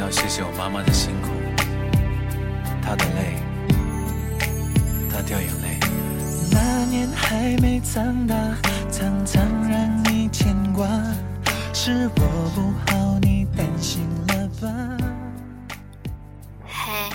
[0.00, 1.28] 是要谢谢我妈妈的辛苦，
[2.82, 3.36] 她的泪，
[5.10, 5.78] 她掉眼泪。
[6.50, 8.34] 那年还没长大，
[8.90, 10.88] 常常让你牵挂，
[11.74, 14.96] 是我不好，你担心了吧？
[16.64, 17.10] 嘿，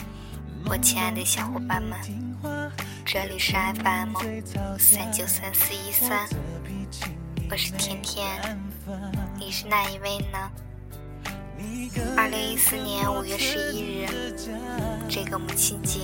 [0.69, 1.97] 我亲爱的小伙伴们，
[3.03, 4.13] 这里是 FM
[4.77, 6.27] 三九三四一三，
[7.49, 8.27] 我是甜甜，
[9.39, 10.51] 你是哪一位呢？
[12.17, 14.35] 二零一四年五月十一日，
[15.07, 15.99] 这个母亲节，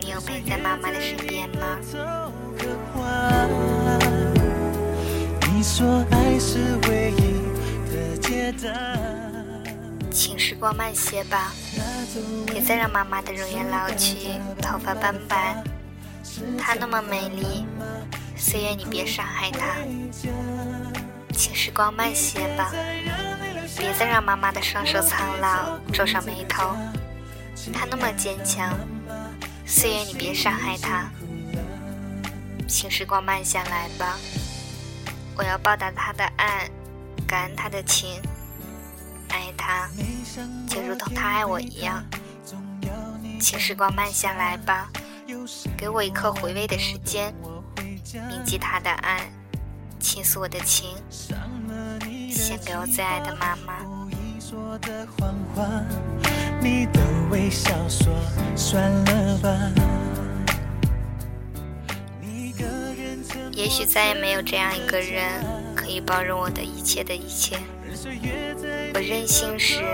[0.00, 1.78] 你有陪在妈妈的身边吗？
[10.10, 11.52] 请时光慢些吧，
[12.46, 15.62] 别再让妈妈的容颜老去，头发斑白。
[16.58, 17.66] 她那么美丽，
[18.36, 19.76] 岁月你别伤害她。
[21.32, 22.72] 请时光慢些吧。
[23.76, 26.76] 别再让妈妈的双手苍老，皱上眉头。
[27.72, 28.78] 她那么坚强，
[29.66, 31.08] 岁月你别伤害她。
[32.68, 34.16] 请时光慢下来吧，
[35.36, 36.68] 我要报答她的爱，
[37.26, 38.20] 感恩她的情，
[39.28, 39.88] 爱她
[40.68, 42.02] 就如同她爱我一样。
[43.40, 44.88] 请时光慢下来吧，
[45.76, 47.34] 给我一刻回味的时间，
[48.28, 49.30] 铭记她的爱，
[49.98, 50.96] 倾诉我的情。
[52.42, 53.78] 献给我最爱的妈妈。
[63.52, 65.40] 也许再也没有这样一个人
[65.76, 67.56] 可以包容我的一切的一切。
[68.92, 69.84] 我任性时，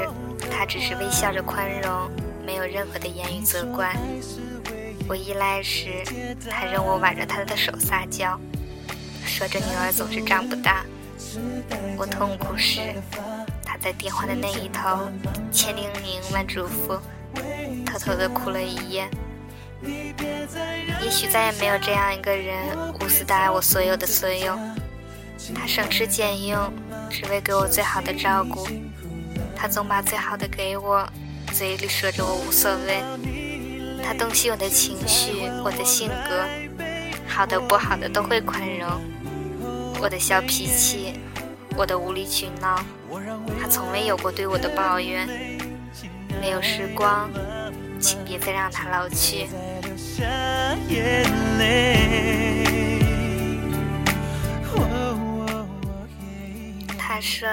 [0.51, 2.11] 他只是微笑着宽容，
[2.47, 3.95] 没有任何的言语责怪；
[5.07, 6.03] 我依赖时，
[6.49, 8.41] 他任我挽着他的手撒娇，
[9.27, 10.83] 说着女儿总是长不大。
[11.97, 12.81] 我痛苦时，
[13.65, 15.09] 他在电话的那一头，
[15.51, 16.99] 千叮咛万嘱咐，
[17.85, 19.09] 偷偷的哭了一夜。
[19.83, 22.57] 也许再也没有这样一个人，
[23.01, 24.59] 无私的爱我所有的所有。
[25.55, 26.73] 他省吃俭用，
[27.09, 28.67] 只为给我最好的照顾。
[29.57, 31.09] 他总把最好的给我，
[31.53, 33.03] 嘴里说着我无所谓。
[34.05, 36.45] 他洞悉我的情绪，我的性格，
[37.27, 38.89] 好的不好的都会宽容。
[40.01, 41.15] 我的小脾气，
[41.79, 42.85] 我的无理取闹，
[43.63, 45.29] 他从未有过对我的抱怨。
[46.41, 47.31] 没有时光，
[48.01, 49.47] 请别再让他老去。
[56.99, 57.49] 他说：“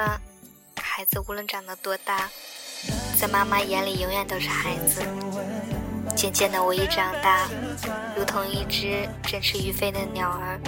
[0.82, 2.28] 孩子无论长得多大，
[3.20, 5.04] 在妈妈眼里永远都是孩子。”
[6.18, 7.48] 渐渐的，我一长大，
[8.18, 10.60] 如同一只振翅欲飞的鸟儿。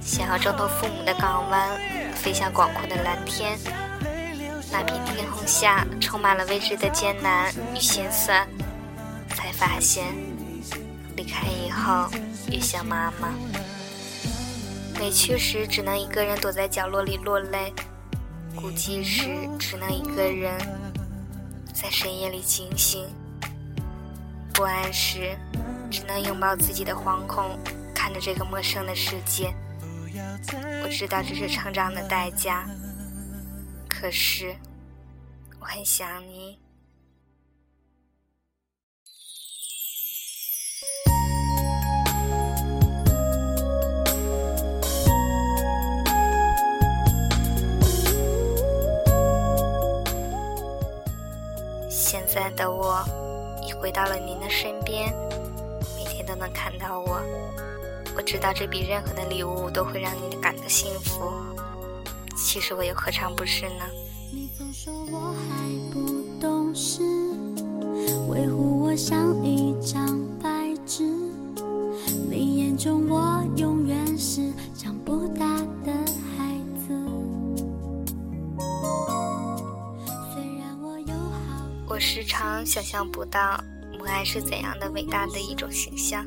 [0.00, 1.68] 想要挣脱父母的港湾，
[2.14, 3.58] 飞向广阔的蓝天。
[4.70, 8.46] 那片天空下，充满了未知的艰难与心酸。
[9.34, 10.04] 才发现，
[11.16, 12.08] 离开以后，
[12.50, 13.34] 越像妈妈。
[15.00, 17.72] 委屈时，只能一个人躲在角落里落泪；
[18.54, 19.26] 孤寂时，
[19.58, 20.56] 只能一个人
[21.74, 23.06] 在深夜里惊醒；
[24.54, 25.36] 不安时，
[25.90, 27.58] 只能拥抱自己的惶恐，
[27.94, 29.52] 看着这个陌生的世界。
[30.82, 32.66] 我知道这是成长的代价，
[33.88, 34.54] 可是
[35.58, 36.58] 我很想你。
[51.88, 53.02] 现在的我
[53.66, 55.14] 已回到了您的身边，
[55.96, 57.22] 每天都能看到我。
[58.14, 61.32] 我知道这比任何的礼物都会让你感到幸福，
[62.36, 63.84] 其实我又何尝不是呢？
[64.32, 67.02] 你总说我还不懂事，
[68.28, 71.04] 维护我像一张白纸。
[72.30, 75.92] 你眼中我永远是长不大的
[76.36, 76.94] 孩子。
[80.32, 83.62] 虽然我有好，我时常想象不到
[83.98, 86.26] 母爱是怎样的伟大的一种形象。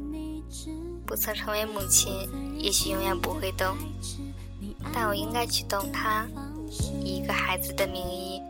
[1.05, 3.77] 不曾成为母亲，也许永远不会懂，
[4.93, 6.25] 但我应该去懂她，
[7.03, 8.41] 以一个孩子的名义，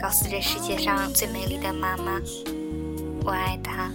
[0.00, 2.20] 告诉这世界上最美丽的妈妈，
[3.24, 3.90] 我爱她。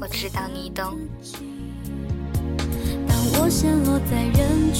[0.00, 0.98] 我知道你懂。
[3.06, 4.79] 当我陷落在人群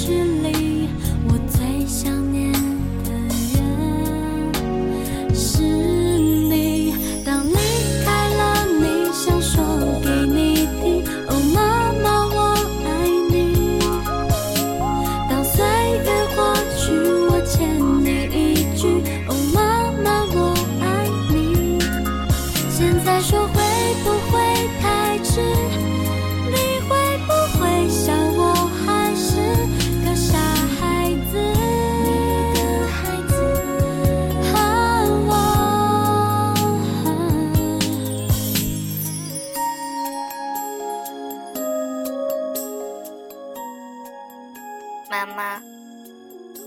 [45.10, 45.60] 妈妈，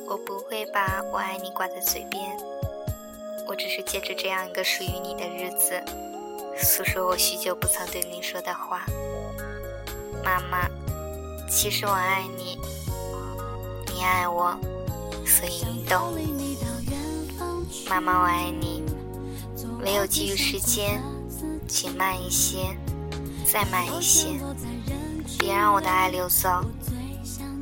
[0.05, 2.35] 我不会把我爱你挂在嘴边，
[3.47, 5.81] 我只是借着这样一个属于你的日子，
[6.61, 8.85] 诉说我许久不曾对你说的话。
[10.25, 10.67] 妈妈，
[11.49, 12.59] 其实我爱你，
[13.93, 14.53] 你爱我，
[15.25, 16.13] 所以你懂。
[17.89, 18.83] 妈妈，我爱你，
[19.85, 21.01] 唯有给予时间，
[21.65, 22.75] 请慢一些，
[23.49, 24.27] 再慢一些，
[25.39, 26.61] 别让我的爱流走。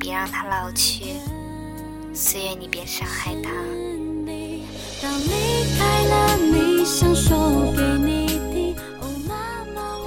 [0.02, 1.14] 别让他老去，
[2.12, 3.50] 岁月你别伤害他。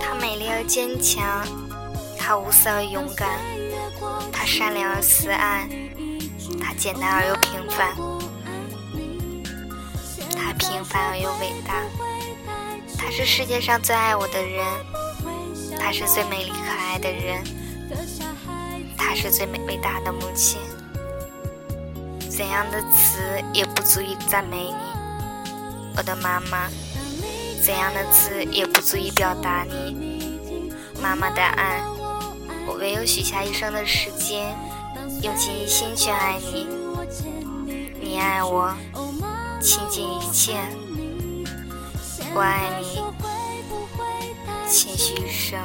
[0.02, 1.48] 他美丽而坚强，
[2.20, 3.40] 他无私而勇敢，
[4.34, 5.66] 他善良而慈爱，
[6.62, 7.96] 他简单而又平凡，
[10.36, 11.82] 他平凡而又伟大。
[12.98, 14.66] 他是世界上最爱我的人，
[15.80, 17.42] 他是最美丽可爱的人。
[19.16, 20.60] 是最美伟大的母亲，
[22.30, 23.20] 怎样的词
[23.54, 26.70] 也不足以赞美你，我的妈妈。
[27.64, 30.38] 怎样的词也不足以表达你，
[31.02, 31.82] 妈妈的爱。
[32.68, 34.56] 我唯有许下一生的时间，
[35.24, 36.68] 用尽一心去爱你。
[38.00, 38.72] 你爱我，
[39.60, 40.58] 倾尽一切。
[42.36, 43.02] 我爱你，
[44.70, 45.60] 倾续一生。